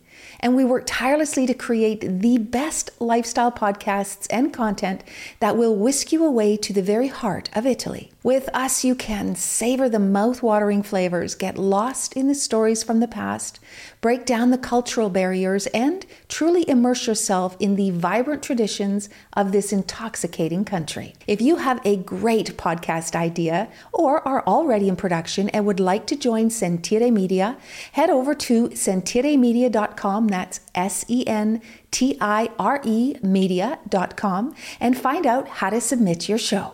and 0.41 0.55
we 0.55 0.65
work 0.65 0.83
tirelessly 0.85 1.45
to 1.45 1.53
create 1.53 2.21
the 2.21 2.37
best 2.37 2.89
lifestyle 2.99 3.51
podcasts 3.51 4.27
and 4.29 4.53
content 4.53 5.03
that 5.39 5.57
will 5.57 5.75
whisk 5.75 6.11
you 6.11 6.25
away 6.25 6.57
to 6.57 6.73
the 6.73 6.81
very 6.81 7.07
heart 7.07 7.49
of 7.53 7.65
Italy. 7.65 8.11
With 8.23 8.49
us, 8.53 8.83
you 8.83 8.93
can 8.93 9.35
savor 9.35 9.89
the 9.89 9.97
mouth-watering 9.97 10.83
flavors, 10.83 11.33
get 11.33 11.57
lost 11.57 12.13
in 12.13 12.27
the 12.27 12.35
stories 12.35 12.83
from 12.83 12.99
the 12.99 13.07
past, 13.07 13.59
break 13.99 14.25
down 14.25 14.51
the 14.51 14.59
cultural 14.59 15.09
barriers, 15.09 15.65
and 15.67 16.05
truly 16.27 16.67
immerse 16.69 17.07
yourself 17.07 17.57
in 17.59 17.75
the 17.75 17.89
vibrant 17.89 18.43
traditions 18.43 19.09
of 19.33 19.51
this 19.51 19.73
intoxicating 19.73 20.63
country. 20.65 21.15
If 21.25 21.41
you 21.41 21.55
have 21.57 21.81
a 21.83 21.97
great 21.97 22.57
podcast 22.57 23.15
idea 23.15 23.69
or 23.91 24.25
are 24.27 24.45
already 24.45 24.87
in 24.87 24.95
production 24.95 25.49
and 25.49 25.65
would 25.65 25.79
like 25.79 26.05
to 26.07 26.15
join 26.15 26.51
Sentire 26.51 27.11
Media, 27.11 27.57
head 27.93 28.11
over 28.11 28.35
to 28.35 28.69
sentiremedia.com, 28.69 30.27
that's 30.31 30.61
S 30.73 31.05
E 31.07 31.25
N 31.27 31.61
T 31.91 32.17
I 32.19 32.49
R 32.57 32.81
E 32.83 33.15
media.com, 33.21 34.55
and 34.79 34.97
find 34.97 35.25
out 35.25 35.47
how 35.47 35.69
to 35.69 35.81
submit 35.81 36.27
your 36.27 36.37
show. 36.37 36.73